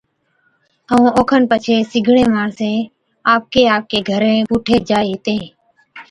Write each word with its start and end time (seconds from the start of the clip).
ائُون 0.91 1.07
اوکن 1.17 1.41
پڇي 1.49 1.75
سِگڙين 1.91 2.29
ماڻسين 2.35 2.77
آپڪي 3.33 3.63
آپڪي 3.75 3.99
گھرين 4.09 4.39
پُوٺي 4.49 4.75
جائي 4.89 5.07
ھِتين 5.11 5.43